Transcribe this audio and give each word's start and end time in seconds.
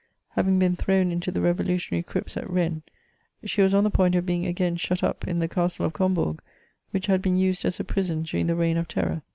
Haying 0.35 0.57
been 0.57 0.75
thrown 0.75 1.11
into 1.11 1.31
the 1.31 1.41
revolutionary 1.41 2.01
crypts 2.01 2.35
at 2.35 2.49
Rennes, 2.49 2.81
she 3.43 3.61
was 3.61 3.71
on 3.71 3.83
the 3.83 3.91
point 3.91 4.15
of 4.15 4.25
being 4.25 4.47
again 4.47 4.75
shut 4.75 5.03
up 5.03 5.27
in 5.27 5.37
the 5.37 5.47
Castle 5.47 5.85
of 5.85 5.93
Combourg, 5.93 6.41
which 6.89 7.05
had 7.05 7.21
been 7.21 7.37
used 7.37 7.65
as 7.65 7.79
a 7.79 7.83
prison 7.83 8.23
during 8.23 8.47
the 8.47 8.55
reign 8.55 8.77
of 8.77 8.87
terror. 8.87 9.21